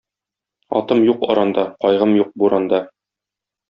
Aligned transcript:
Атым 0.79 1.03
юк 1.11 1.27
аранда- 1.29 1.69
кайгым 1.87 2.19
юк 2.25 2.35
буранда. 2.41 2.85